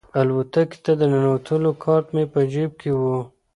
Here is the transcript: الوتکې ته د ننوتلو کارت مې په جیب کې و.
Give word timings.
الوتکې 0.19 0.77
ته 0.83 0.91
د 0.99 1.01
ننوتلو 1.13 1.71
کارت 1.83 2.07
مې 2.15 2.23
په 2.33 2.39
جیب 2.51 2.71
کې 2.81 2.91
و. 2.99 3.01